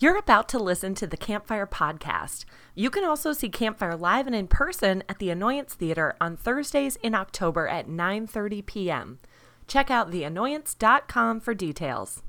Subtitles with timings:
[0.00, 2.44] You're about to listen to the Campfire Podcast.
[2.76, 6.94] You can also see Campfire live and in person at the Annoyance Theater on Thursdays
[7.02, 9.18] in October at 9:30 p.m.
[9.66, 12.22] Check out theannoyance.com for details.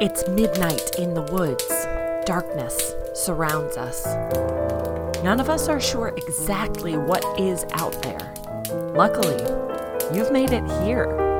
[0.00, 1.66] It's midnight in the woods.
[2.26, 4.06] Darkness surrounds us.
[5.24, 8.34] None of us are sure exactly what is out there.
[8.94, 9.42] Luckily,
[10.16, 11.31] you've made it here.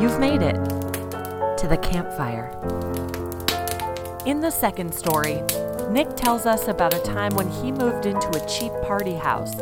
[0.00, 0.54] You've made it
[1.58, 2.50] to the campfire.
[4.26, 5.42] In the second story,
[5.90, 9.58] Nick tells us about a time when he moved into a cheap party house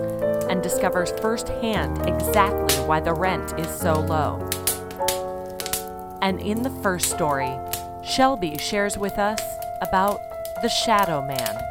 [0.48, 4.38] and discovers firsthand exactly why the rent is so low.
[6.21, 7.57] And in the first story,
[8.02, 9.41] Shelby shares with us
[9.80, 10.21] about
[10.62, 11.66] the Shadow Man.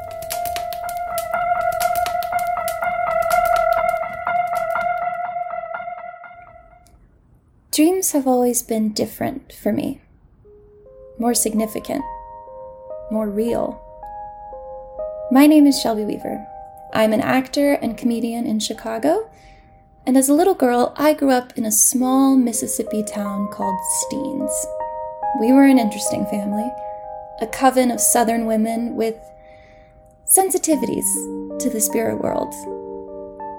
[7.75, 9.99] Dreams have always been different for me,
[11.19, 12.05] more significant,
[13.11, 13.81] more real.
[15.29, 16.47] My name is Shelby Weaver.
[16.93, 19.29] I'm an actor and comedian in Chicago,
[20.05, 24.53] and as a little girl, I grew up in a small Mississippi town called Steens.
[25.41, 26.71] We were an interesting family,
[27.41, 29.17] a coven of Southern women with
[30.25, 32.53] sensitivities to the spirit world.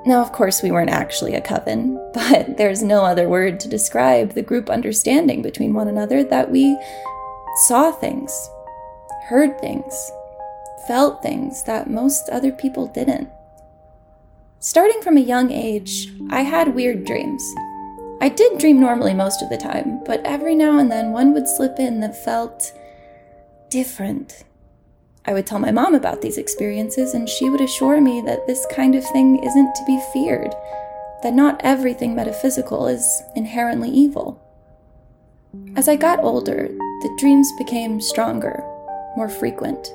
[0.06, 4.32] Now, of course, we weren't actually a coven, but there's no other word to describe
[4.32, 6.78] the group understanding between one another that we
[7.66, 8.48] saw things,
[9.28, 10.12] heard things,
[10.86, 13.28] felt things that most other people didn't.
[14.60, 17.42] Starting from a young age, I had weird dreams.
[18.20, 21.48] I did dream normally most of the time, but every now and then one would
[21.48, 22.72] slip in that felt
[23.70, 24.44] different.
[25.28, 28.64] I would tell my mom about these experiences, and she would assure me that this
[28.74, 30.55] kind of thing isn't to be feared,
[31.22, 34.41] that not everything metaphysical is inherently evil.
[35.74, 38.62] As I got older, the dreams became stronger,
[39.16, 39.92] more frequent.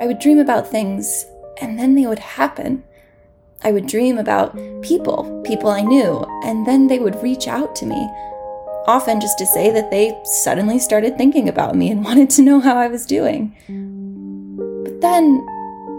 [0.00, 1.26] I would dream about things,
[1.60, 2.84] and then they would happen.
[3.64, 7.86] I would dream about people, people I knew, and then they would reach out to
[7.86, 8.08] me,
[8.86, 12.60] often just to say that they suddenly started thinking about me and wanted to know
[12.60, 13.56] how I was doing.
[15.04, 15.44] Then,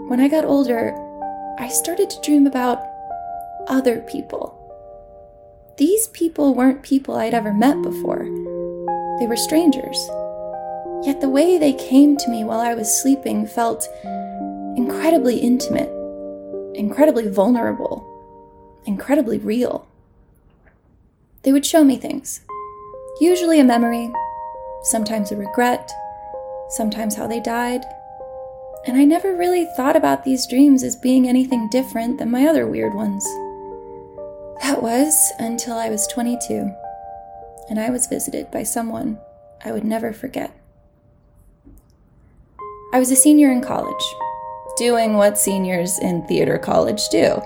[0.08, 0.92] when I got older,
[1.60, 2.84] I started to dream about
[3.68, 4.52] other people.
[5.76, 8.24] These people weren't people I'd ever met before,
[9.20, 9.96] they were strangers.
[11.04, 13.88] Yet the way they came to me while I was sleeping felt
[14.76, 15.92] incredibly intimate,
[16.74, 18.02] incredibly vulnerable,
[18.86, 19.86] incredibly real.
[21.44, 22.40] They would show me things,
[23.20, 24.10] usually a memory,
[24.82, 25.92] sometimes a regret,
[26.70, 27.84] sometimes how they died.
[28.86, 32.66] And I never really thought about these dreams as being anything different than my other
[32.66, 33.24] weird ones.
[34.62, 36.72] That was until I was 22,
[37.68, 39.18] and I was visited by someone
[39.64, 40.52] I would never forget.
[42.92, 44.14] I was a senior in college,
[44.76, 47.42] doing what seniors in theater college do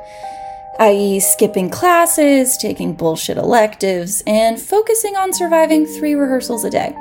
[0.81, 6.97] i.e., skipping classes, taking bullshit electives, and focusing on surviving three rehearsals a day.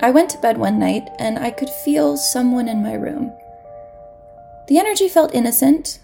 [0.00, 3.32] I went to bed one night and I could feel someone in my room.
[4.68, 6.00] The energy felt innocent,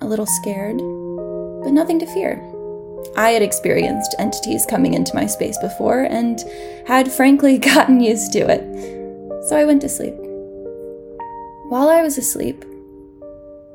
[0.00, 0.78] a little scared,
[1.64, 2.42] but nothing to fear.
[3.16, 6.40] I had experienced entities coming into my space before and
[6.86, 8.62] had frankly gotten used to it,
[9.48, 10.14] so I went to sleep.
[11.70, 12.64] While I was asleep,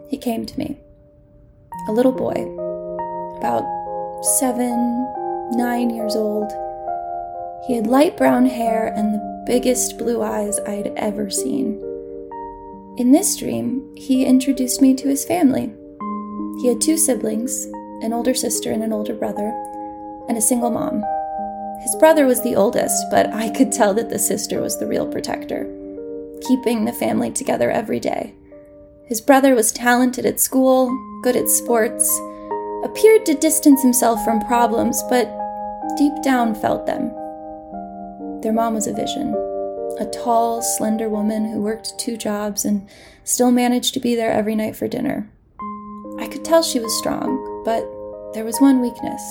[0.08, 0.80] he came to me
[1.88, 2.36] a little boy,
[3.38, 3.66] about
[4.40, 5.08] seven,
[5.52, 6.52] nine years old.
[7.68, 11.80] He had light brown hair and the biggest blue eyes I had ever seen.
[12.98, 15.72] In this dream, he introduced me to his family.
[16.62, 17.66] He had two siblings,
[18.02, 19.48] an older sister and an older brother,
[20.28, 21.04] and a single mom.
[21.82, 25.08] His brother was the oldest, but I could tell that the sister was the real
[25.08, 25.64] protector,
[26.48, 28.34] keeping the family together every day.
[29.06, 30.90] His brother was talented at school,
[31.24, 32.20] good at sports,
[32.84, 35.30] appeared to distance himself from problems, but
[35.98, 37.12] deep down felt them.
[38.42, 39.36] Their mom was a vision
[40.00, 42.88] a tall, slender woman who worked two jobs and
[43.26, 45.30] still managed to be there every night for dinner.
[46.20, 47.84] I could tell she was strong, but
[48.34, 49.22] there was one weakness.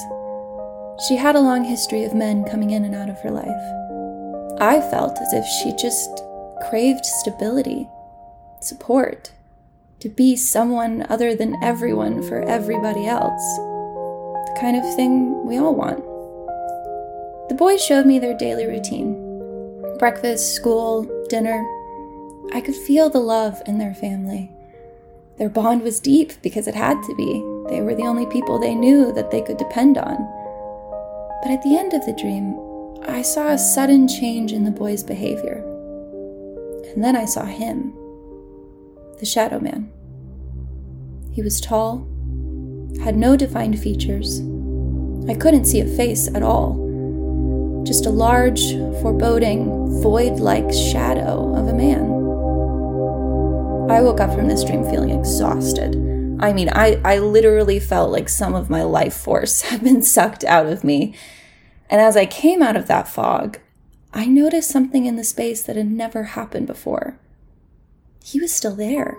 [1.07, 4.61] She had a long history of men coming in and out of her life.
[4.61, 6.11] I felt as if she just
[6.69, 7.89] craved stability,
[8.61, 9.33] support
[10.01, 13.57] to be someone other than everyone for everybody else.
[13.57, 16.08] The kind of thing we all want.
[17.49, 19.25] The boys showed me their daily routine
[19.99, 21.67] breakfast, school, dinner.
[22.53, 24.49] I could feel the love in their family.
[25.39, 27.33] Their bond was deep because it had to be.
[27.69, 30.17] They were the only people they knew that they could depend on.
[31.43, 32.57] But at the end of the dream,
[33.09, 35.65] I saw a sudden change in the boy's behavior.
[36.95, 37.93] And then I saw him,
[39.19, 39.91] the Shadow Man.
[41.33, 42.07] He was tall,
[43.03, 44.41] had no defined features.
[45.29, 46.88] I couldn't see a face at all.
[47.85, 52.19] Just a large, foreboding, void like shadow of a man.
[53.91, 55.95] I woke up from this dream feeling exhausted.
[56.41, 60.45] I mean, I, I literally felt like some of my life force had been sucked
[60.45, 61.15] out of me.
[61.89, 63.59] And as I came out of that fog,
[64.13, 67.19] I noticed something in the space that had never happened before.
[68.23, 69.17] He was still there.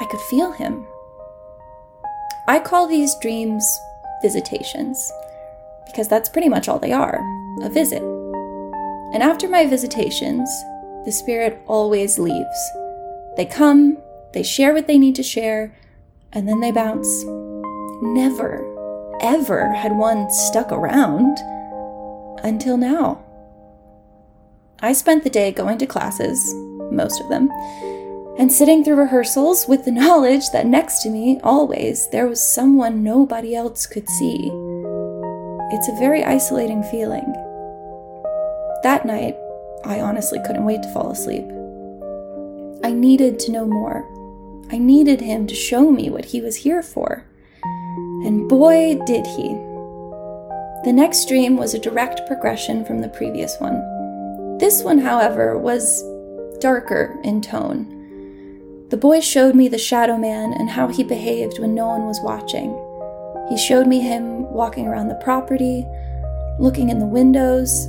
[0.00, 0.86] I could feel him.
[2.46, 3.66] I call these dreams
[4.22, 5.10] visitations
[5.86, 7.20] because that's pretty much all they are
[7.62, 8.02] a visit.
[9.12, 10.48] And after my visitations,
[11.04, 12.70] the spirit always leaves.
[13.36, 13.98] They come,
[14.32, 15.74] they share what they need to share,
[16.32, 17.24] and then they bounce.
[18.02, 18.64] Never,
[19.20, 21.38] ever had one stuck around
[22.42, 23.22] until now.
[24.80, 26.52] I spent the day going to classes,
[26.90, 27.48] most of them,
[28.36, 33.04] and sitting through rehearsals with the knowledge that next to me, always, there was someone
[33.04, 34.50] nobody else could see.
[35.74, 37.26] It's a very isolating feeling.
[38.84, 39.36] That night,
[39.84, 41.44] I honestly couldn't wait to fall asleep.
[42.84, 44.08] I needed to know more.
[44.70, 47.26] I needed him to show me what he was here for.
[48.24, 49.48] And boy, did he.
[50.84, 54.58] The next dream was a direct progression from the previous one.
[54.58, 56.04] This one, however, was
[56.60, 58.86] darker in tone.
[58.90, 62.20] The boy showed me the shadow man and how he behaved when no one was
[62.22, 62.70] watching.
[63.48, 65.84] He showed me him walking around the property,
[66.58, 67.86] looking in the windows,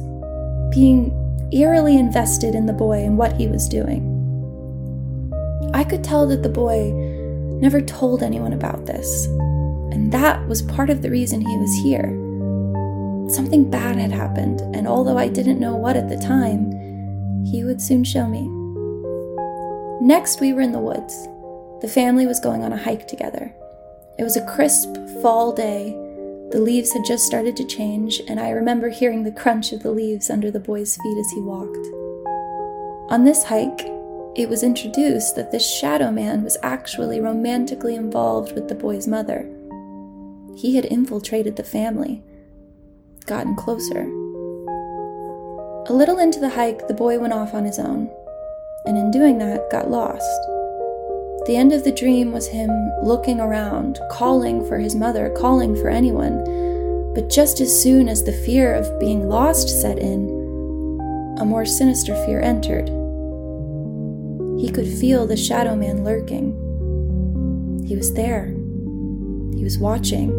[0.76, 1.14] being
[1.54, 4.12] eerily invested in the boy and what he was doing.
[5.74, 6.92] I could tell that the boy
[7.62, 9.26] never told anyone about this,
[9.92, 12.10] and that was part of the reason he was here.
[13.30, 16.72] Something bad had happened, and although I didn't know what at the time,
[17.46, 18.50] he would soon show me.
[20.02, 21.28] Next, we were in the woods.
[21.82, 23.54] The family was going on a hike together.
[24.18, 25.96] It was a crisp fall day.
[26.52, 29.92] The leaves had just started to change, and I remember hearing the crunch of the
[29.92, 31.88] leaves under the boy's feet as he walked.
[33.12, 33.82] On this hike,
[34.36, 39.50] it was introduced that this shadow man was actually romantically involved with the boy's mother.
[40.56, 42.24] He had infiltrated the family,
[43.26, 44.04] gotten closer.
[45.88, 48.10] A little into the hike, the boy went off on his own
[48.86, 50.40] and in doing that, got lost.
[51.46, 52.72] The end of the dream was him
[53.04, 56.44] looking around, calling for his mother, calling for anyone.
[57.14, 60.26] But just as soon as the fear of being lost set in,
[61.40, 62.88] a more sinister fear entered.
[64.60, 67.84] He could feel the shadow man lurking.
[67.86, 68.48] He was there.
[69.56, 70.32] He was watching.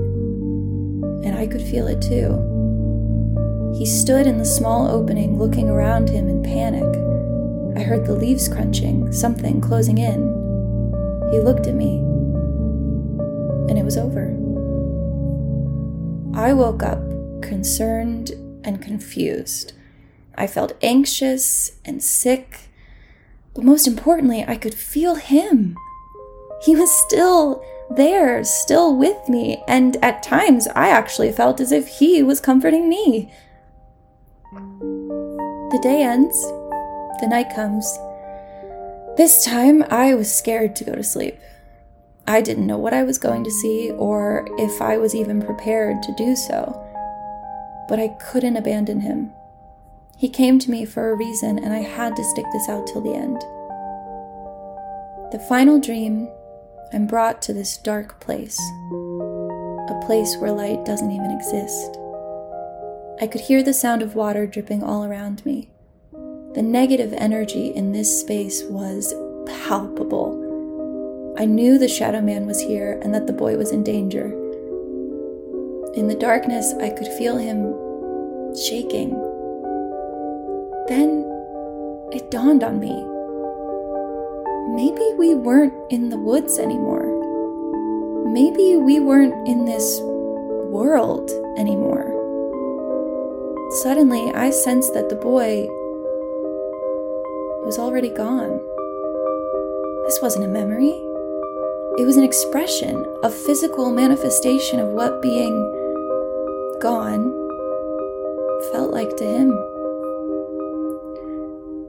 [1.25, 3.75] And I could feel it too.
[3.79, 6.83] He stood in the small opening, looking around him in panic.
[7.77, 10.36] I heard the leaves crunching, something closing in.
[11.37, 11.99] He looked at me,
[13.69, 14.29] and it was over.
[16.35, 17.03] I woke up
[17.43, 18.31] concerned
[18.65, 19.75] and confused.
[20.35, 22.71] I felt anxious and sick,
[23.55, 25.77] but most importantly, I could feel him.
[26.63, 31.87] He was still there, still with me, and at times I actually felt as if
[31.99, 33.31] he was comforting me.
[34.55, 36.41] The day ends,
[37.21, 37.99] the night comes.
[39.17, 41.39] This time, I was scared to go to sleep.
[42.27, 46.03] I didn't know what I was going to see or if I was even prepared
[46.03, 46.83] to do so.
[47.89, 49.33] But I couldn't abandon him.
[50.19, 53.01] He came to me for a reason, and I had to stick this out till
[53.01, 53.41] the end.
[55.33, 56.29] The final dream,
[56.93, 58.59] I'm brought to this dark place,
[59.89, 61.99] a place where light doesn't even exist.
[63.21, 65.71] I could hear the sound of water dripping all around me.
[66.57, 69.13] The negative energy in this space was
[69.45, 70.33] palpable.
[71.39, 74.29] I knew the Shadow Man was here and that the boy was in danger.
[75.93, 77.75] In the darkness, I could feel him
[78.57, 79.11] shaking.
[80.89, 81.29] Then
[82.11, 83.05] it dawned on me.
[84.75, 87.05] Maybe we weren't in the woods anymore.
[88.33, 90.01] Maybe we weren't in this
[90.73, 92.15] world anymore.
[93.83, 95.69] Suddenly, I sensed that the boy
[97.67, 98.61] was already gone.
[100.05, 100.93] This wasn't a memory.
[101.99, 105.57] It was an expression, a physical manifestation of what being
[106.81, 107.25] gone
[108.71, 109.51] felt like to him.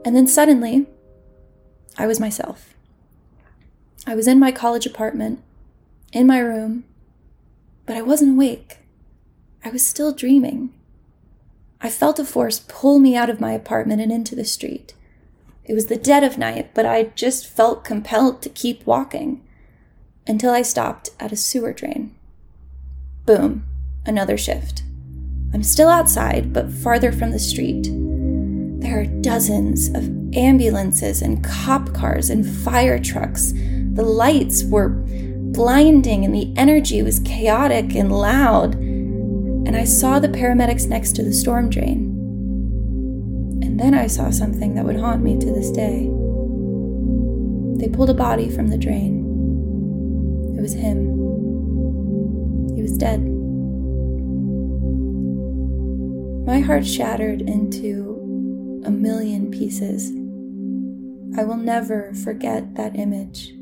[0.04, 0.86] And then suddenly,
[1.96, 2.74] I was myself.
[4.04, 5.40] I was in my college apartment,
[6.12, 6.82] in my room,
[7.86, 8.78] but I wasn't awake.
[9.64, 10.72] I was still dreaming.
[11.80, 14.94] I felt a force pull me out of my apartment and into the street.
[15.68, 19.44] It was the dead of night, but I just felt compelled to keep walking
[20.26, 22.14] until I stopped at a sewer drain.
[23.26, 23.66] Boom,
[24.06, 24.82] another shift.
[25.52, 27.88] I'm still outside, but farther from the street.
[28.80, 33.52] There are dozens of ambulances and cop cars and fire trucks.
[33.52, 38.74] The lights were blinding and the energy was chaotic and loud.
[38.74, 42.07] And I saw the paramedics next to the storm drain.
[43.78, 46.10] Then I saw something that would haunt me to this day.
[47.78, 49.24] They pulled a body from the drain.
[50.58, 51.14] It was him.
[52.74, 53.24] He was dead.
[56.44, 60.10] My heart shattered into a million pieces.
[61.38, 63.52] I will never forget that image.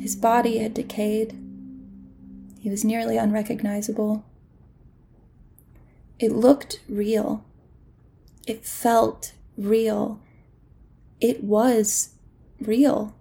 [0.00, 1.36] His body had decayed.
[2.60, 4.24] He was nearly unrecognizable.
[6.20, 7.44] It looked real.
[8.46, 10.20] It felt real.
[11.20, 12.10] It was
[12.60, 13.14] real.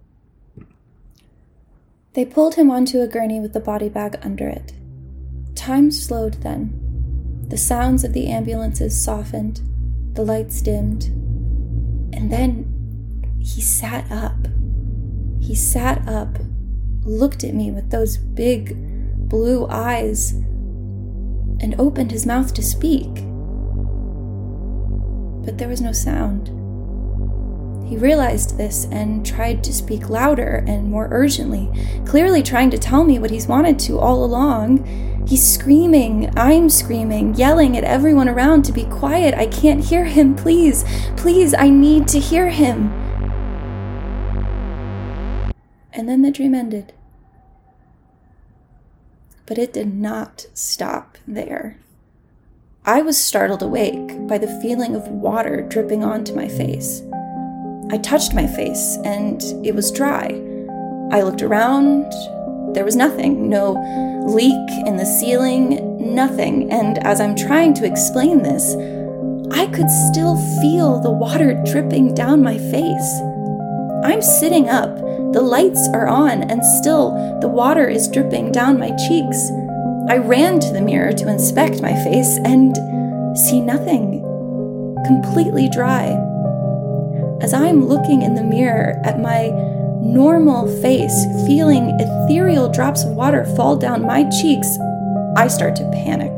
[2.13, 4.73] They pulled him onto a gurney with the body bag under it.
[5.55, 7.45] Time slowed then.
[7.47, 9.61] The sounds of the ambulances softened,
[10.13, 11.05] the lights dimmed,
[12.13, 14.47] and then he sat up.
[15.39, 16.37] He sat up,
[17.03, 18.75] looked at me with those big
[19.29, 23.23] blue eyes, and opened his mouth to speak.
[25.43, 26.47] But there was no sound.
[27.87, 31.69] He realized this and tried to speak louder and more urgently,
[32.05, 34.85] clearly trying to tell me what he's wanted to all along.
[35.27, 39.33] He's screaming, I'm screaming, yelling at everyone around to be quiet.
[39.33, 40.35] I can't hear him.
[40.35, 40.83] Please,
[41.17, 42.91] please, I need to hear him.
[45.91, 46.93] And then the dream ended.
[49.45, 51.77] But it did not stop there.
[52.85, 57.01] I was startled awake by the feeling of water dripping onto my face.
[57.89, 60.25] I touched my face and it was dry.
[61.09, 62.11] I looked around.
[62.75, 63.47] There was nothing.
[63.47, 63.71] No
[64.27, 66.69] leak in the ceiling, nothing.
[66.73, 68.75] And as I'm trying to explain this,
[69.57, 73.21] I could still feel the water dripping down my face.
[74.03, 74.93] I'm sitting up,
[75.31, 79.51] the lights are on, and still the water is dripping down my cheeks.
[80.09, 82.75] I ran to the mirror to inspect my face and
[83.37, 84.21] see nothing.
[85.05, 86.07] Completely dry.
[87.41, 89.47] As I'm looking in the mirror at my
[90.01, 94.77] normal face, feeling ethereal drops of water fall down my cheeks,
[95.35, 96.35] I start to panic.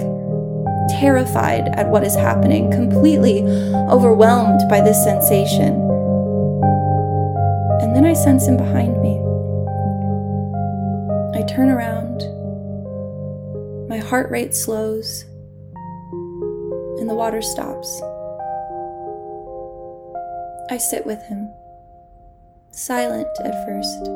[0.99, 3.41] Terrified at what is happening, completely
[3.89, 5.73] overwhelmed by this sensation.
[7.81, 9.19] And then I sense him behind me.
[11.37, 12.04] I turn around,
[14.05, 15.23] heart rate slows,
[16.99, 18.01] and the water stops.
[20.69, 21.49] I sit with him,
[22.71, 24.07] silent at first.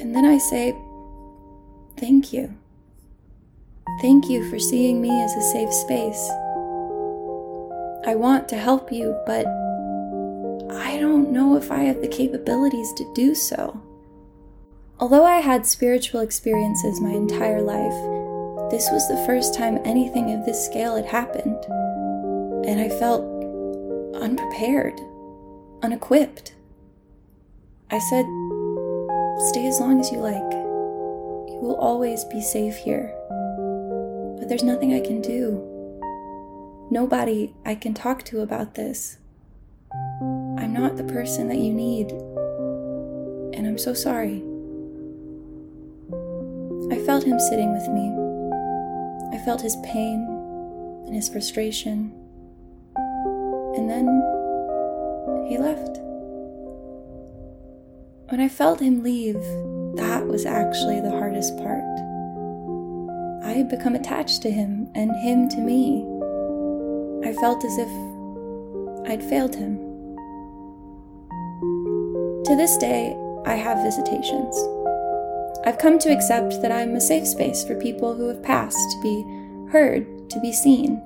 [0.00, 0.74] And then I say,
[1.96, 2.54] Thank you.
[4.00, 6.30] Thank you for seeing me as a safe space.
[8.06, 9.46] I want to help you, but
[10.70, 13.82] I don't know if I have the capabilities to do so.
[15.00, 17.94] Although I had spiritual experiences my entire life,
[18.72, 21.56] this was the first time anything of this scale had happened,
[22.66, 23.22] and I felt
[24.16, 25.00] unprepared,
[25.82, 26.56] unequipped.
[27.92, 28.26] I said,
[29.50, 30.52] Stay as long as you like.
[31.48, 33.14] You will always be safe here.
[34.36, 35.62] But there's nothing I can do.
[36.90, 39.18] Nobody I can talk to about this.
[40.20, 42.10] I'm not the person that you need.
[43.56, 44.42] And I'm so sorry.
[47.18, 49.36] Felt him sitting with me.
[49.36, 50.22] I felt his pain
[51.04, 52.12] and his frustration
[53.74, 54.06] and then
[55.48, 55.98] he left.
[58.28, 59.42] When I felt him leave,
[59.96, 61.82] that was actually the hardest part.
[63.42, 66.04] I had become attached to him and him to me.
[67.28, 69.76] I felt as if I'd failed him.
[72.44, 74.77] To this day, I have visitations.
[75.64, 79.00] I've come to accept that I'm a safe space for people who have passed to
[79.02, 79.22] be
[79.70, 81.02] heard, to be seen.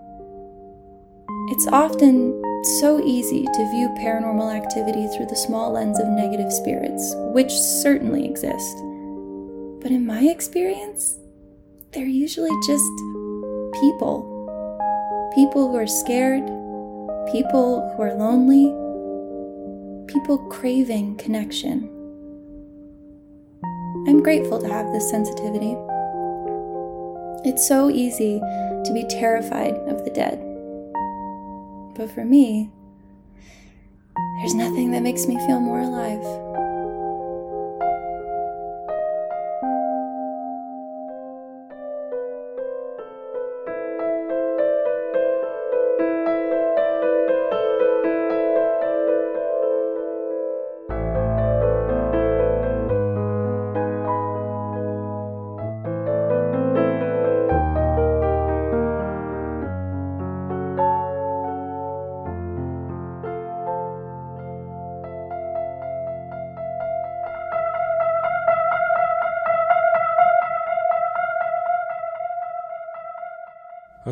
[1.50, 2.40] It's often
[2.80, 8.24] so easy to view paranormal activity through the small lens of negative spirits, which certainly
[8.24, 8.76] exist.
[9.80, 11.18] But in my experience,
[11.92, 12.84] they're usually just
[13.80, 14.28] people.
[15.34, 16.44] People who are scared,
[17.32, 18.66] people who are lonely,
[20.06, 21.88] people craving connection.
[24.08, 25.76] I'm grateful to have this sensitivity.
[27.44, 30.38] It's so easy to be terrified of the dead.
[31.94, 32.70] But for me,
[34.38, 36.51] there's nothing that makes me feel more alive.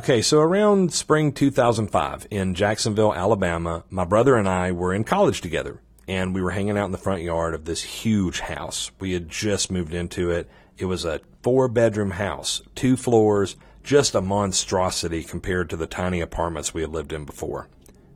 [0.00, 5.42] Okay, so around spring 2005 in Jacksonville, Alabama, my brother and I were in college
[5.42, 8.90] together, and we were hanging out in the front yard of this huge house.
[8.98, 10.48] We had just moved into it.
[10.78, 16.22] It was a four bedroom house, two floors, just a monstrosity compared to the tiny
[16.22, 17.68] apartments we had lived in before.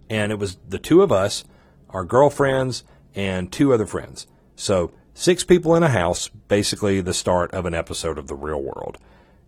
[0.09, 1.45] And it was the two of us,
[1.91, 2.83] our girlfriends,
[3.15, 4.27] and two other friends.
[4.57, 8.63] So, six people in a house, basically the start of an episode of The Real
[8.63, 8.97] World.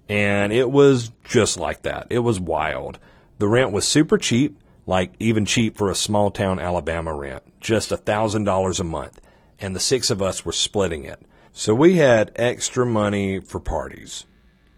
[0.09, 2.07] And it was just like that.
[2.11, 2.99] It was wild.
[3.39, 7.93] The rent was super cheap, like even cheap for a small town Alabama rent, just
[7.93, 9.21] a thousand dollars a month.
[9.59, 11.21] And the six of us were splitting it.
[11.53, 14.27] So we had extra money for parties.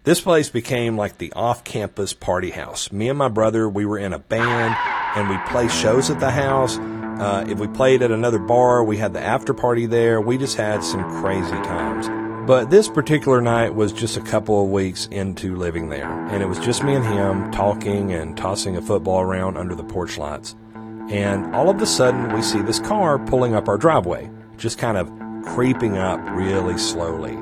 [0.05, 2.91] This place became like the off campus party house.
[2.91, 4.75] Me and my brother, we were in a band
[5.15, 6.77] and we played shows at the house.
[6.77, 10.21] Uh, if we played at another bar, we had the after party there.
[10.21, 12.18] We just had some crazy times.
[12.49, 16.47] But this particular night was just a couple of weeks into living there, and it
[16.47, 20.55] was just me and him talking and tossing a football around under the porch lights.
[20.73, 24.97] And all of a sudden, we see this car pulling up our driveway, just kind
[24.97, 25.11] of
[25.45, 27.37] creeping up really slowly.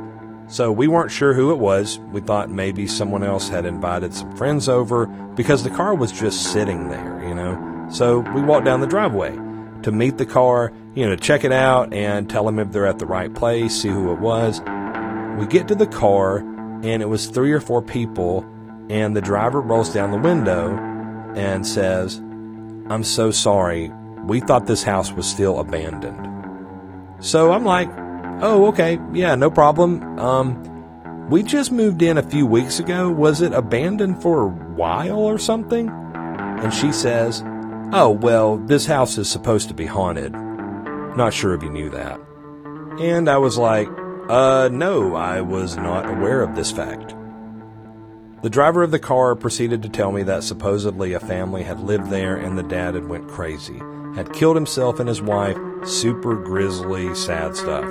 [0.49, 1.99] So we weren't sure who it was.
[2.11, 6.51] We thought maybe someone else had invited some friends over because the car was just
[6.51, 7.87] sitting there, you know.
[7.93, 9.33] So we walked down the driveway
[9.83, 12.85] to meet the car, you know, to check it out and tell them if they're
[12.85, 14.59] at the right place, see who it was.
[15.37, 18.45] We get to the car, and it was three or four people,
[18.89, 20.75] and the driver rolls down the window
[21.35, 22.17] and says,
[22.89, 23.91] I'm so sorry.
[24.25, 26.25] We thought this house was still abandoned.
[27.19, 27.89] So I'm like,
[28.41, 30.01] oh, okay, yeah, no problem.
[30.19, 33.11] Um, we just moved in a few weeks ago.
[33.11, 35.89] Was it abandoned for a while or something?
[35.89, 37.43] And she says,
[37.93, 40.33] oh, well, this house is supposed to be haunted.
[40.33, 42.19] Not sure if you knew that.
[42.99, 43.89] And I was like,
[44.29, 47.15] uh, no, I was not aware of this fact.
[48.43, 52.09] The driver of the car proceeded to tell me that supposedly a family had lived
[52.09, 53.79] there and the dad had went crazy,
[54.15, 57.85] had killed himself and his wife, super grisly, sad stuff.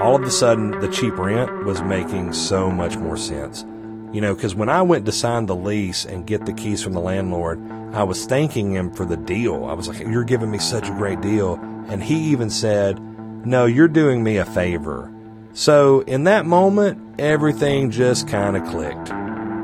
[0.00, 3.64] All of a sudden, the cheap rent was making so much more sense.
[4.12, 6.92] You know, because when I went to sign the lease and get the keys from
[6.92, 7.60] the landlord,
[7.92, 9.64] I was thanking him for the deal.
[9.64, 11.54] I was like, You're giving me such a great deal.
[11.88, 12.98] And he even said,
[13.46, 15.12] No, you're doing me a favor.
[15.56, 19.08] So in that moment, everything just kind of clicked.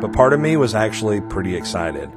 [0.00, 2.10] But part of me was actually pretty excited.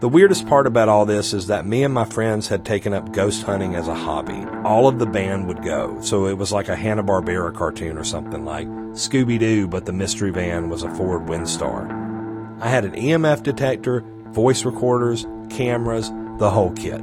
[0.00, 3.12] The weirdest part about all this is that me and my friends had taken up
[3.12, 4.44] ghost hunting as a hobby.
[4.64, 8.44] All of the band would go, so it was like a Hanna-Barbera cartoon or something
[8.44, 12.58] like Scooby-Doo, but the mystery van was a Ford Windstar.
[12.60, 17.00] I had an EMF detector, voice recorders, cameras, the whole kit.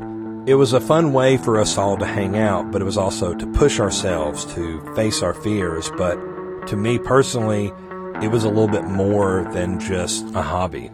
[0.47, 3.33] It was a fun way for us all to hang out, but it was also
[3.33, 5.91] to push ourselves, to face our fears.
[5.97, 6.15] But
[6.67, 7.73] to me personally,
[8.21, 10.89] it was a little bit more than just a hobby.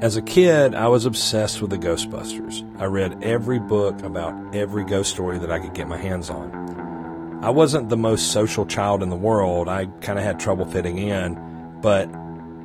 [0.00, 2.62] As a kid, I was obsessed with the Ghostbusters.
[2.80, 7.40] I read every book about every ghost story that I could get my hands on.
[7.42, 9.68] I wasn't the most social child in the world.
[9.68, 12.08] I kind of had trouble fitting in, but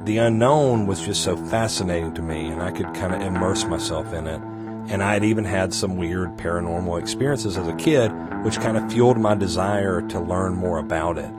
[0.05, 4.13] the unknown was just so fascinating to me, and I could kind of immerse myself
[4.13, 4.50] in it
[4.91, 8.12] and I had even had some weird paranormal experiences as a kid,
[8.43, 11.32] which kind of fueled my desire to learn more about it.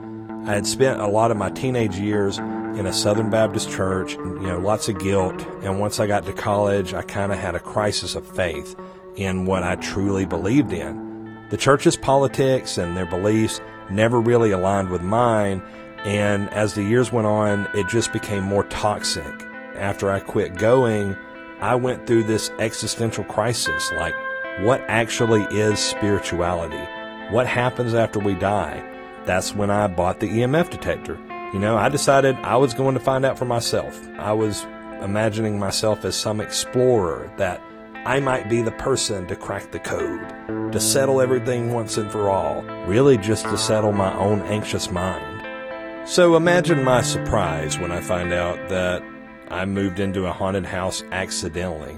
[0.47, 4.39] I had spent a lot of my teenage years in a Southern Baptist church, you
[4.39, 5.39] know, lots of guilt.
[5.61, 8.75] And once I got to college, I kind of had a crisis of faith
[9.15, 11.37] in what I truly believed in.
[11.51, 13.61] The church's politics and their beliefs
[13.91, 15.61] never really aligned with mine.
[16.03, 19.43] And as the years went on, it just became more toxic.
[19.75, 21.15] After I quit going,
[21.63, 24.13] I went through this existential crisis like,
[24.59, 26.83] what actually is spirituality?
[27.33, 28.83] What happens after we die?
[29.23, 31.17] That's when I bought the EMF detector.
[31.53, 33.97] You know, I decided I was going to find out for myself.
[34.19, 34.63] I was
[35.01, 37.61] imagining myself as some explorer that
[38.05, 42.29] I might be the person to crack the code, to settle everything once and for
[42.29, 46.09] all, really just to settle my own anxious mind.
[46.09, 49.01] So imagine my surprise when I find out that
[49.53, 51.95] I moved into a haunted house accidentally.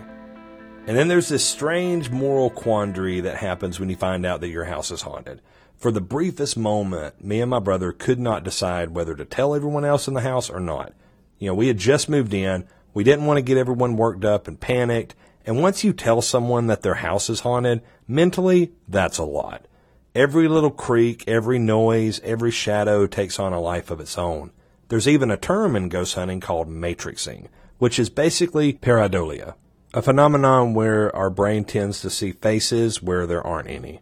[0.88, 4.66] And then there's this strange moral quandary that happens when you find out that your
[4.66, 5.42] house is haunted.
[5.78, 9.86] For the briefest moment, me and my brother could not decide whether to tell everyone
[9.86, 10.94] else in the house or not.
[11.40, 12.68] You know, we had just moved in.
[12.94, 15.16] We didn't want to get everyone worked up and panicked.
[15.46, 19.66] And once you tell someone that their house is haunted, mentally, that's a lot.
[20.14, 24.52] Every little creak, every noise, every shadow takes on a life of its own.
[24.88, 27.48] There's even a term in ghost hunting called matrixing,
[27.80, 29.56] which is basically pareidolia,
[29.94, 34.02] a phenomenon where our brain tends to see faces where there aren't any.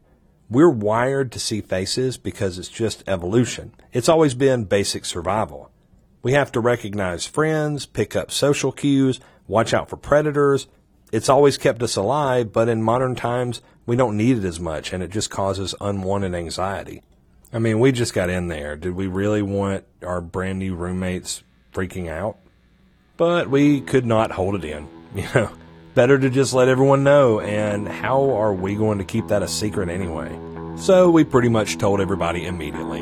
[0.49, 3.73] We're wired to see faces because it's just evolution.
[3.93, 5.71] It's always been basic survival.
[6.21, 10.67] We have to recognize friends, pick up social cues, watch out for predators.
[11.13, 14.91] It's always kept us alive, but in modern times, we don't need it as much
[14.91, 17.03] and it just causes unwanted anxiety.
[17.53, 18.75] I mean, we just got in there.
[18.75, 22.37] Did we really want our brand new roommates freaking out?
[23.15, 24.87] But we could not hold it in.
[25.15, 25.51] You know,
[25.93, 27.39] better to just let everyone know.
[27.39, 30.35] And how are we going to keep that a secret anyway?
[30.75, 33.01] So we pretty much told everybody immediately.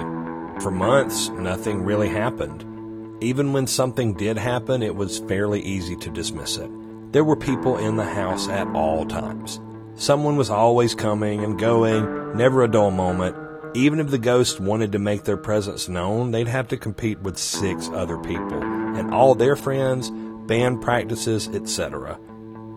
[0.60, 3.24] For months, nothing really happened.
[3.24, 6.70] Even when something did happen, it was fairly easy to dismiss it.
[7.14, 9.62] There were people in the house at all times.
[9.96, 13.38] Someone was always coming and going, never a dull moment,
[13.74, 17.38] even if the ghosts wanted to make their presence known, they'd have to compete with
[17.38, 20.12] six other people and all their friends,
[20.48, 22.20] band practices, etc.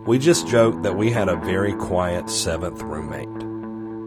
[0.05, 3.27] We just joked that we had a very quiet seventh roommate.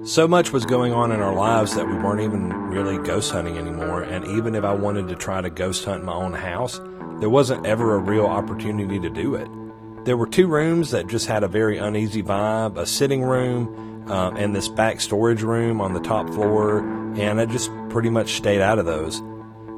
[0.09, 3.59] So much was going on in our lives that we weren't even really ghost hunting
[3.59, 6.81] anymore, and even if I wanted to try to ghost hunt my own house,
[7.21, 9.49] there wasn't ever a real opportunity to do it.
[10.05, 14.33] There were two rooms that just had a very uneasy vibe a sitting room uh,
[14.37, 16.81] and this back storage room on the top floor,
[17.19, 19.23] and I just pretty much stayed out of those.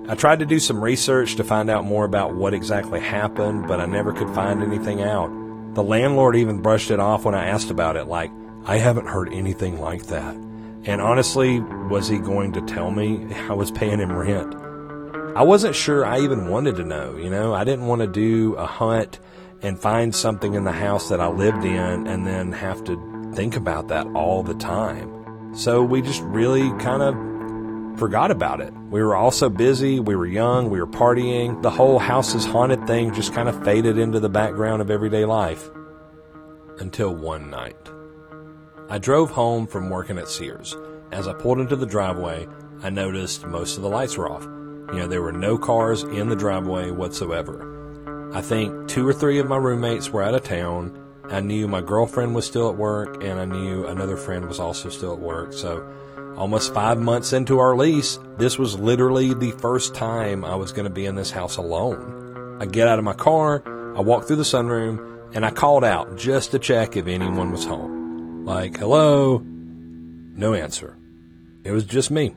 [0.08, 3.80] I tried to do some research to find out more about what exactly happened, but
[3.80, 5.28] I never could find anything out.
[5.74, 8.32] The landlord even brushed it off when I asked about it, like,
[8.64, 10.34] I haven't heard anything like that.
[10.84, 14.54] And honestly, was he going to tell me I was paying him rent?
[15.36, 17.54] I wasn't sure I even wanted to know, you know?
[17.54, 19.20] I didn't want to do a hunt
[19.62, 22.96] and find something in the house that I lived in and then have to
[23.40, 25.54] think about that all the time.
[25.54, 28.70] So we just really kind of forgot about it.
[28.90, 31.62] We were all so busy, we were young, we were partying.
[31.62, 35.24] The whole house is haunted thing just kind of faded into the background of everyday
[35.24, 35.70] life.
[36.80, 37.78] Until one night.
[38.90, 40.76] I drove home from working at Sears.
[41.10, 42.46] As I pulled into the driveway,
[42.82, 44.44] I noticed most of the lights were off.
[44.92, 48.30] You know, there were no cars in the driveway whatsoever.
[48.34, 51.80] I think two or three of my roommates were out of town, I knew my
[51.80, 55.52] girlfriend was still at work, and I knew another friend was also still at work.
[55.52, 55.86] So,
[56.36, 60.84] almost five months into our lease, this was literally the first time I was going
[60.84, 62.58] to be in this house alone.
[62.60, 63.62] I get out of my car,
[63.96, 67.64] I walk through the sunroom, and I called out just to check if anyone was
[67.64, 68.44] home.
[68.44, 69.38] Like, hello?
[69.38, 70.96] No answer.
[71.62, 72.34] It was just me.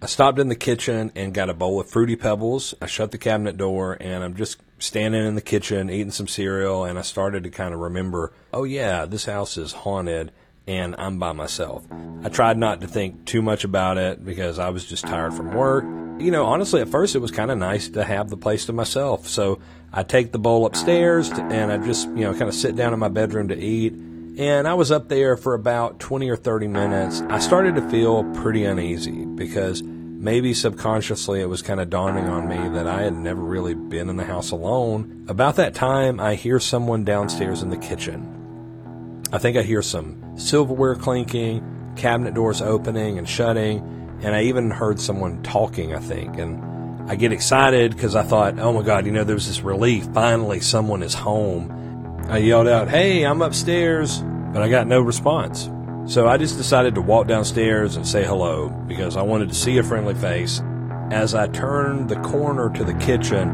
[0.00, 2.74] I stopped in the kitchen and got a bowl of fruity pebbles.
[2.80, 6.84] I shut the cabinet door and I'm just standing in the kitchen eating some cereal
[6.84, 10.32] and I started to kind of remember, oh yeah, this house is haunted
[10.66, 11.84] and I'm by myself.
[12.22, 15.54] I tried not to think too much about it because I was just tired from
[15.54, 15.84] work.
[16.20, 18.72] You know, honestly, at first it was kind of nice to have the place to
[18.72, 19.28] myself.
[19.28, 19.60] So
[19.92, 22.92] I take the bowl upstairs to, and I just, you know, kind of sit down
[22.92, 23.94] in my bedroom to eat.
[23.94, 27.22] And I was up there for about 20 or 30 minutes.
[27.22, 29.82] I started to feel pretty uneasy because
[30.18, 34.08] maybe subconsciously it was kind of dawning on me that I had never really been
[34.08, 35.24] in the house alone.
[35.28, 39.22] About that time, I hear someone downstairs in the kitchen.
[39.32, 43.78] I think I hear some silverware clinking, cabinet doors opening and shutting,
[44.22, 46.36] and I even heard someone talking, I think.
[46.36, 49.60] And I get excited because I thought, oh my God, you know, there was this
[49.60, 50.06] relief.
[50.12, 52.24] Finally, someone is home.
[52.28, 55.70] I yelled out, hey, I'm upstairs, but I got no response.
[56.08, 59.76] So I just decided to walk downstairs and say hello because I wanted to see
[59.76, 60.62] a friendly face.
[61.10, 63.50] As I turned the corner to the kitchen,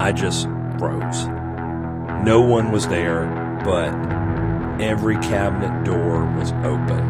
[0.00, 0.48] I just
[0.80, 1.28] froze.
[2.24, 3.26] No one was there,
[3.64, 3.94] but
[4.82, 7.08] every cabinet door was open.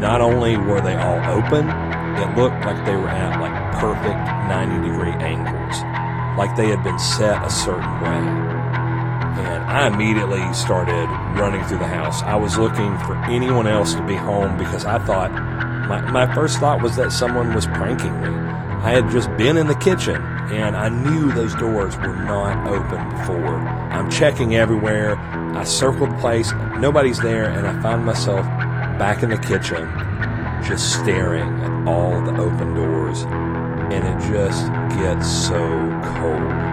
[0.00, 4.88] Not only were they all open, it looked like they were at like perfect 90
[4.88, 5.76] degree angles,
[6.36, 8.47] like they had been set a certain way.
[9.38, 11.06] And I immediately started
[11.38, 12.22] running through the house.
[12.22, 15.32] I was looking for anyone else to be home because I thought,
[15.88, 18.28] my, my first thought was that someone was pranking me.
[18.28, 23.10] I had just been in the kitchen and I knew those doors were not open
[23.10, 23.56] before.
[23.56, 25.16] I'm checking everywhere.
[25.56, 28.46] I circled the place, nobody's there, and I found myself
[28.98, 29.84] back in the kitchen
[30.64, 33.22] just staring at all the open doors.
[33.22, 34.66] And it just
[34.98, 35.58] gets so
[36.04, 36.67] cold.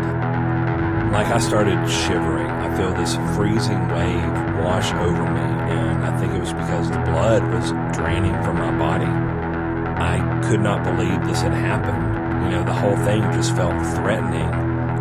[1.12, 2.48] Like I started shivering.
[2.48, 7.00] I feel this freezing wave wash over me, and I think it was because the
[7.00, 9.06] blood was draining from my body.
[9.06, 12.46] I could not believe this had happened.
[12.46, 14.50] You know, the whole thing just felt threatening,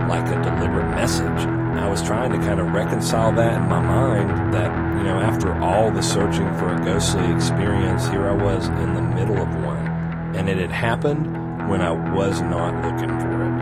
[0.09, 1.49] like a deliberate message.
[1.85, 5.53] I was trying to kind of reconcile that in my mind that, you know, after
[5.61, 9.87] all the searching for a ghostly experience, here I was in the middle of one.
[10.35, 13.54] And it had happened when I was not looking for it.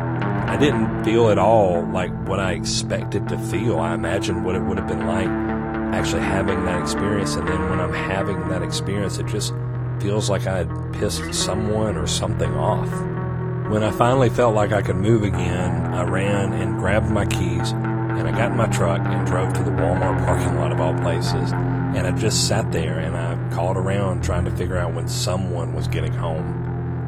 [0.53, 3.79] I didn't feel at all like what I expected to feel.
[3.79, 5.27] I imagined what it would have been like
[5.95, 7.37] actually having that experience.
[7.37, 9.55] And then when I'm having that experience, it just
[9.99, 12.91] feels like I had pissed someone or something off.
[13.71, 17.71] When I finally felt like I could move again, I ran and grabbed my keys
[17.71, 20.93] and I got in my truck and drove to the Walmart parking lot of all
[20.99, 21.53] places.
[21.53, 25.73] And I just sat there and I called around trying to figure out when someone
[25.73, 26.62] was getting home.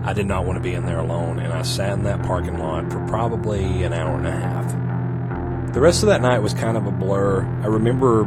[0.05, 2.59] I did not want to be in there alone, and I sat in that parking
[2.59, 5.73] lot for probably an hour and a half.
[5.73, 7.43] The rest of that night was kind of a blur.
[7.63, 8.25] I remember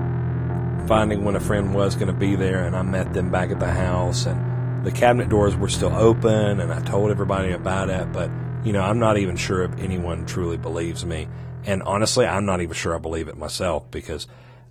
[0.88, 3.60] finding when a friend was going to be there, and I met them back at
[3.60, 8.12] the house, and the cabinet doors were still open, and I told everybody about it,
[8.12, 8.32] but
[8.64, 11.28] you know, I'm not even sure if anyone truly believes me.
[11.64, 14.28] And honestly, I'm not even sure I believe it myself because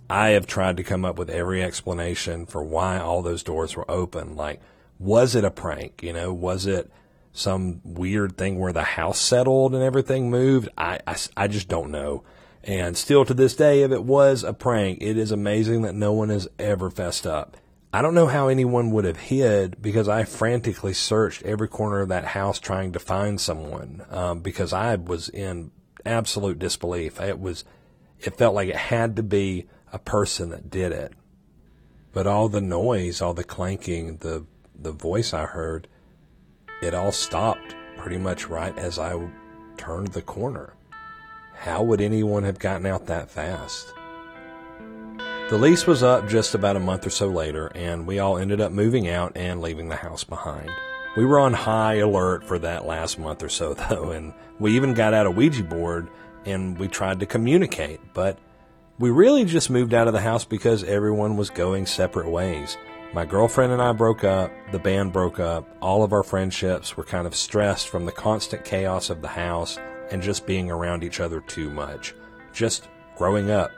[0.09, 3.89] I have tried to come up with every explanation for why all those doors were
[3.89, 4.35] open.
[4.35, 4.61] Like,
[4.99, 6.01] was it a prank?
[6.03, 6.91] You know, was it
[7.31, 10.69] some weird thing where the house settled and everything moved?
[10.77, 12.23] I, I, I just don't know.
[12.63, 16.11] And still to this day, if it was a prank, it is amazing that no
[16.13, 17.57] one has ever fessed up.
[17.93, 22.09] I don't know how anyone would have hid because I frantically searched every corner of
[22.09, 25.71] that house trying to find someone um, because I was in
[26.05, 27.21] absolute disbelief.
[27.21, 27.63] It was,
[28.19, 31.13] it felt like it had to be a person that did it.
[32.11, 34.45] But all the noise, all the clanking, the
[34.79, 35.87] the voice I heard,
[36.81, 39.29] it all stopped pretty much right as I
[39.77, 40.73] turned the corner.
[41.55, 43.93] How would anyone have gotten out that fast?
[45.49, 48.61] The lease was up just about a month or so later, and we all ended
[48.61, 50.69] up moving out and leaving the house behind.
[51.15, 54.93] We were on high alert for that last month or so, though, and we even
[54.93, 56.09] got out a Ouija board
[56.45, 58.37] and we tried to communicate, but
[58.99, 62.77] we really just moved out of the house because everyone was going separate ways.
[63.17, 67.03] My girlfriend and I broke up, the band broke up, all of our friendships were
[67.03, 69.79] kind of stressed from the constant chaos of the house
[70.11, 72.13] and just being around each other too much.
[72.53, 73.71] Just growing up.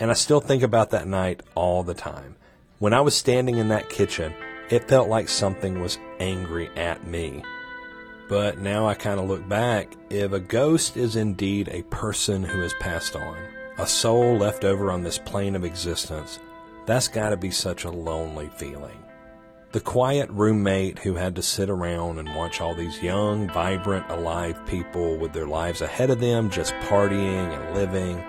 [0.00, 2.34] And I still think about that night all the time.
[2.78, 4.32] When I was standing in that kitchen,
[4.70, 7.42] it felt like something was angry at me.
[8.26, 12.60] But now I kind of look back, if a ghost is indeed a person who
[12.62, 13.36] has passed on,
[13.76, 16.38] a soul left over on this plane of existence,
[16.90, 18.98] that's got to be such a lonely feeling.
[19.72, 24.60] The quiet roommate who had to sit around and watch all these young, vibrant, alive
[24.66, 28.20] people with their lives ahead of them just partying and living.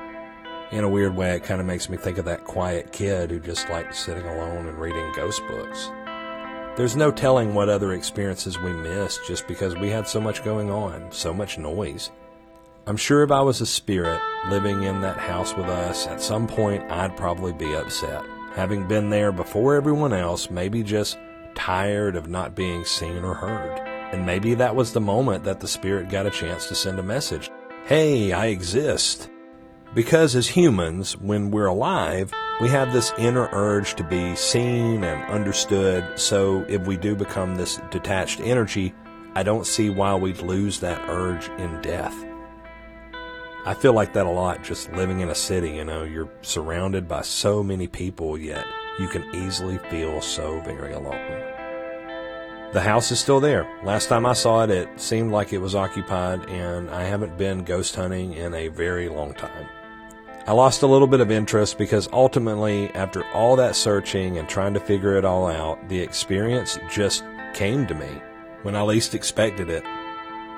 [0.71, 3.39] In a weird way, it kind of makes me think of that quiet kid who
[3.39, 5.89] just liked sitting alone and reading ghost books.
[6.76, 10.69] There's no telling what other experiences we missed just because we had so much going
[10.69, 12.12] on, so much noise.
[12.86, 16.45] I'm sure if I was a spirit living in that house with us, at some
[16.47, 18.24] point I'd probably be upset.
[18.54, 21.18] Having been there before everyone else, maybe just
[21.56, 23.80] tired of not being seen or heard.
[24.12, 27.04] And maybe that was the moment that the spirit got a chance to send a
[27.04, 27.50] message.
[27.86, 29.30] Hey, I exist.
[29.94, 35.32] Because as humans, when we're alive, we have this inner urge to be seen and
[35.32, 36.20] understood.
[36.20, 38.94] So if we do become this detached energy,
[39.34, 42.16] I don't see why we'd lose that urge in death.
[43.63, 47.08] I feel like that a lot just living in a city, you know, you're surrounded
[47.08, 48.65] by so many people, yet
[48.97, 51.43] you can easily feel so very alone.
[52.74, 53.67] The house is still there.
[53.84, 57.63] Last time I saw it, it seemed like it was occupied, and I haven't been
[57.63, 59.67] ghost hunting in a very long time.
[60.47, 64.74] I lost a little bit of interest because ultimately, after all that searching and trying
[64.74, 68.10] to figure it all out, the experience just came to me
[68.63, 69.84] when I least expected it.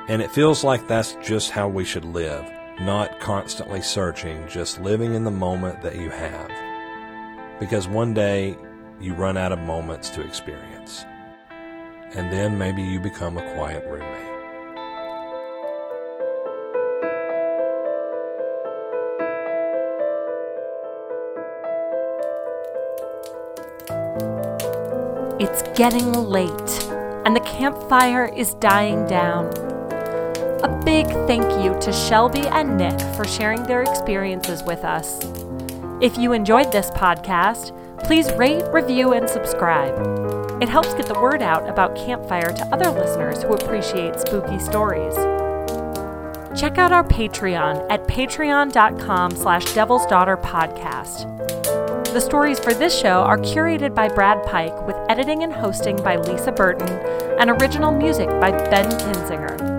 [0.08, 2.50] And it feels like that's just how we should live,
[2.82, 6.50] not constantly searching, just living in the moment that you have.
[7.60, 8.58] Because one day
[9.00, 11.06] you run out of moments to experience.
[12.16, 14.34] And then maybe you become a quiet roommate.
[25.40, 26.84] It's getting late,
[27.26, 29.73] and the campfire is dying down.
[30.64, 35.20] A big thank you to Shelby and Nick for sharing their experiences with us.
[36.02, 39.94] If you enjoyed this podcast, please rate, review, and subscribe.
[40.62, 45.16] It helps get the word out about Campfire to other listeners who appreciate spooky stories.
[46.58, 51.24] check out our Patreon at patreon.com slash devil's daughter podcast.
[52.14, 56.16] The stories for this show are curated by Brad Pike with editing and hosting by
[56.16, 56.88] Lisa Burton
[57.38, 59.73] and original music by Ben Kinzinger.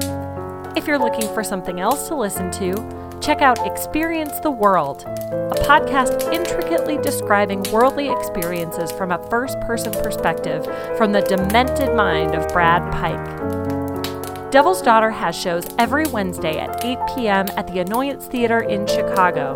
[0.84, 5.54] If you're looking for something else to listen to, check out Experience the World, a
[5.64, 10.62] podcast intricately describing worldly experiences from a first person perspective
[10.98, 14.50] from the demented mind of Brad Pike.
[14.50, 17.46] Devil's Daughter has shows every Wednesday at 8 p.m.
[17.56, 19.54] at the Annoyance Theater in Chicago.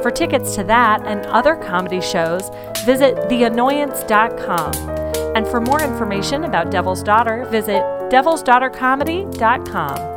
[0.00, 2.48] For tickets to that and other comedy shows,
[2.86, 4.72] visit theannoyance.com.
[5.36, 10.11] And for more information about Devil's Daughter, visit devilsdaughtercomedy.com.